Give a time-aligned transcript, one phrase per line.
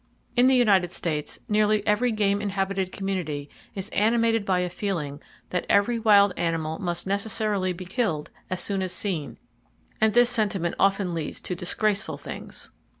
[0.35, 5.63] In the United States, nearly every game inhabited community is animated by a feeling that
[5.69, 9.37] every wild animal must necessarily be killed as soon as seen;
[10.01, 12.71] and this sentiment often leads to disgraceful things.